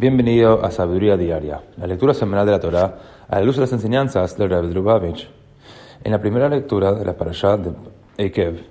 Bienvenido 0.00 0.64
a 0.64 0.70
Sabiduría 0.70 1.18
Diaria, 1.18 1.60
la 1.76 1.86
lectura 1.86 2.14
semanal 2.14 2.46
de 2.46 2.52
la 2.52 2.58
Torá 2.58 2.98
a 3.28 3.38
la 3.38 3.44
luz 3.44 3.56
de 3.56 3.60
las 3.60 3.72
enseñanzas 3.74 4.34
del 4.38 4.48
Rebbe 4.48 4.72
Lubavitch. 4.72 5.28
En 6.02 6.12
la 6.12 6.22
primera 6.22 6.48
lectura 6.48 6.94
de 6.94 7.04
la 7.04 7.18
parashá 7.18 7.58
de 7.58 7.74
Ekev, 8.16 8.62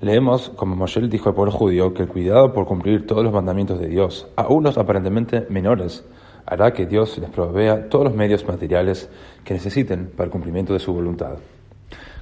leemos 0.00 0.48
como 0.48 0.74
Moshe 0.74 1.00
dijo 1.02 1.28
al 1.28 1.36
pueblo 1.36 1.52
judío 1.52 1.94
que 1.94 2.02
el 2.02 2.08
cuidado 2.08 2.52
por 2.52 2.66
cumplir 2.66 3.06
todos 3.06 3.22
los 3.22 3.32
mandamientos 3.32 3.78
de 3.78 3.86
Dios, 3.86 4.26
aún 4.34 4.64
los 4.64 4.76
aparentemente 4.76 5.46
menores, 5.50 6.04
hará 6.46 6.72
que 6.72 6.84
Dios 6.84 7.16
les 7.18 7.30
provea 7.30 7.88
todos 7.88 8.06
los 8.06 8.16
medios 8.16 8.44
materiales 8.44 9.08
que 9.44 9.54
necesiten 9.54 10.10
para 10.16 10.24
el 10.24 10.32
cumplimiento 10.32 10.72
de 10.72 10.80
su 10.80 10.92
voluntad. 10.92 11.36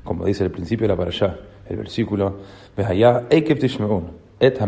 Como 0.05 0.27
dice 0.27 0.45
el 0.45 0.51
principio 0.51 0.85
de 0.85 0.93
la 0.93 0.99
parashá, 0.99 1.39
el 1.67 1.79
versículo, 1.79 2.37
Ekev 2.77 3.59
Tishmeun, 3.59 4.20
Et 4.41 4.59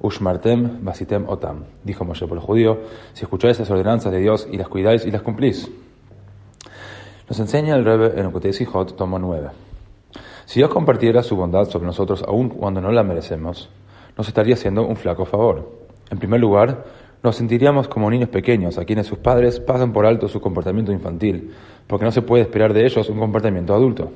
ushmartem 0.00 0.78
basitem 0.82 1.28
otam. 1.28 1.64
Dijo 1.82 2.04
Moshe 2.04 2.26
por 2.26 2.38
el 2.38 2.44
judío, 2.44 2.78
si 3.12 3.24
escucháis 3.24 3.58
las 3.58 3.70
ordenanzas 3.70 4.12
de 4.12 4.20
Dios 4.20 4.48
y 4.50 4.56
las 4.56 4.68
cuidáis 4.68 5.04
y 5.04 5.10
las 5.10 5.22
cumplís. 5.22 5.70
Nos 7.28 7.40
enseña 7.40 7.74
el 7.74 7.84
Rebbe 7.84 8.18
en 8.18 8.26
Okotei 8.26 8.52
Sijot, 8.52 8.96
tomo 8.96 9.18
9. 9.18 9.48
Si 10.44 10.60
Dios 10.60 10.70
compartiera 10.70 11.22
su 11.22 11.36
bondad 11.36 11.64
sobre 11.68 11.86
nosotros 11.86 12.22
aun 12.22 12.50
cuando 12.50 12.80
no 12.80 12.92
la 12.92 13.02
merecemos, 13.02 13.70
nos 14.16 14.28
estaría 14.28 14.54
haciendo 14.54 14.86
un 14.86 14.96
flaco 14.96 15.24
favor. 15.24 15.72
En 16.10 16.18
primer 16.18 16.40
lugar, 16.40 16.84
nos 17.22 17.36
sentiríamos 17.36 17.88
como 17.88 18.10
niños 18.10 18.28
pequeños 18.28 18.76
a 18.76 18.84
quienes 18.84 19.06
sus 19.06 19.18
padres 19.18 19.58
pasan 19.58 19.94
por 19.94 20.04
alto 20.04 20.28
su 20.28 20.42
comportamiento 20.42 20.92
infantil, 20.92 21.54
porque 21.86 22.04
no 22.04 22.12
se 22.12 22.20
puede 22.20 22.42
esperar 22.42 22.74
de 22.74 22.84
ellos 22.84 23.08
un 23.08 23.18
comportamiento 23.18 23.74
adulto. 23.74 24.12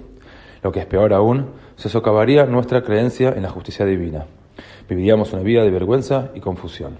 Lo 0.62 0.72
que 0.72 0.80
es 0.80 0.86
peor 0.86 1.12
aún, 1.12 1.50
se 1.76 1.88
socavaría 1.88 2.46
nuestra 2.46 2.82
creencia 2.82 3.30
en 3.30 3.42
la 3.42 3.50
justicia 3.50 3.86
divina. 3.86 4.26
Viviríamos 4.88 5.32
una 5.32 5.42
vida 5.42 5.62
de 5.62 5.70
vergüenza 5.70 6.30
y 6.34 6.40
confusión. 6.40 6.98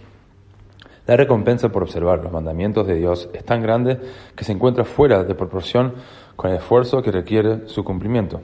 La 1.06 1.16
recompensa 1.16 1.70
por 1.70 1.82
observar 1.82 2.22
los 2.22 2.32
mandamientos 2.32 2.86
de 2.86 2.94
Dios 2.94 3.30
es 3.32 3.44
tan 3.44 3.62
grande 3.62 3.98
que 4.36 4.44
se 4.44 4.52
encuentra 4.52 4.84
fuera 4.84 5.24
de 5.24 5.34
proporción 5.34 5.94
con 6.36 6.50
el 6.50 6.58
esfuerzo 6.58 7.02
que 7.02 7.10
requiere 7.10 7.66
su 7.66 7.82
cumplimiento. 7.82 8.42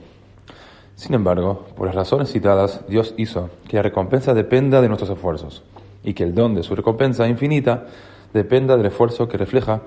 Sin 0.96 1.14
embargo, 1.14 1.66
por 1.76 1.86
las 1.86 1.94
razones 1.94 2.32
citadas, 2.32 2.84
Dios 2.88 3.14
hizo 3.18 3.50
que 3.68 3.76
la 3.76 3.82
recompensa 3.82 4.32
dependa 4.32 4.80
de 4.80 4.88
nuestros 4.88 5.10
esfuerzos 5.10 5.62
y 6.02 6.14
que 6.14 6.22
el 6.22 6.34
don 6.34 6.54
de 6.54 6.62
su 6.62 6.74
recompensa 6.74 7.28
infinita 7.28 7.86
dependa 8.32 8.76
del 8.76 8.86
esfuerzo 8.86 9.28
que 9.28 9.36
refleja 9.36 9.82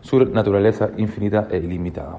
su 0.00 0.24
naturaleza 0.24 0.90
infinita 0.96 1.46
e 1.50 1.58
ilimitada. 1.58 2.18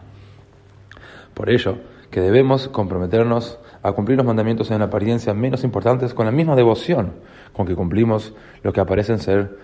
Por 1.33 1.49
ello, 1.49 1.77
que 2.11 2.21
debemos 2.21 2.67
comprometernos 2.67 3.59
a 3.83 3.91
cumplir 3.91 4.17
los 4.17 4.25
mandamientos 4.25 4.71
en 4.71 4.81
apariencia 4.81 5.33
menos 5.33 5.63
importantes 5.63 6.13
con 6.13 6.25
la 6.25 6.31
misma 6.31 6.55
devoción 6.55 7.13
con 7.53 7.65
que 7.65 7.75
cumplimos 7.75 8.33
lo 8.63 8.71
que 8.71 8.79
aparecen 8.79 9.19
ser 9.19 9.57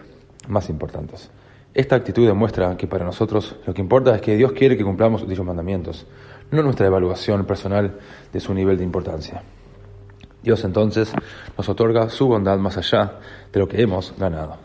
más 0.47 0.69
importantes. 0.69 1.29
Esta 1.73 1.95
actitud 1.95 2.27
demuestra 2.27 2.75
que 2.77 2.87
para 2.87 3.05
nosotros 3.05 3.55
lo 3.65 3.73
que 3.73 3.81
importa 3.81 4.15
es 4.15 4.21
que 4.21 4.35
Dios 4.35 4.51
quiere 4.51 4.77
que 4.77 4.83
cumplamos 4.83 5.27
dichos 5.27 5.45
mandamientos, 5.45 6.05
no 6.51 6.61
nuestra 6.61 6.87
evaluación 6.87 7.45
personal 7.45 7.99
de 8.31 8.39
su 8.39 8.53
nivel 8.53 8.77
de 8.77 8.83
importancia. 8.83 9.41
Dios 10.43 10.63
entonces 10.65 11.13
nos 11.57 11.69
otorga 11.69 12.09
su 12.09 12.27
bondad 12.27 12.57
más 12.57 12.77
allá 12.77 13.19
de 13.51 13.59
lo 13.59 13.67
que 13.67 13.81
hemos 13.81 14.13
ganado. 14.17 14.57